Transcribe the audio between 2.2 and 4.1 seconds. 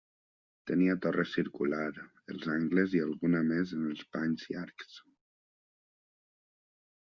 als angles i alguna més en els